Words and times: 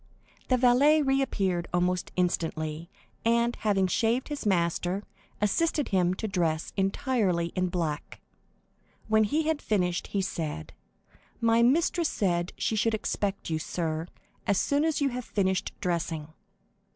The 0.47 0.57
valet 0.57 1.03
re 1.03 1.21
appeared 1.21 1.67
almost 1.71 2.11
instantly, 2.15 2.89
and, 3.23 3.55
having 3.57 3.85
shaved 3.85 4.29
his 4.29 4.47
master, 4.47 5.03
assisted 5.39 5.89
him 5.89 6.15
to 6.15 6.27
dress 6.27 6.73
entirely 6.75 7.51
in 7.55 7.67
black. 7.67 8.19
When 9.07 9.25
he 9.25 9.43
had 9.43 9.61
finished, 9.61 10.07
he 10.07 10.21
said: 10.23 10.73
"My 11.39 11.61
mistress 11.61 12.09
said 12.09 12.51
she 12.57 12.75
should 12.75 12.95
expect 12.95 13.51
you, 13.51 13.59
sir, 13.59 14.07
as 14.47 14.57
soon 14.57 14.85
as 14.85 15.01
you 15.01 15.09
had 15.09 15.23
finished 15.23 15.71
dressing." 15.81 16.29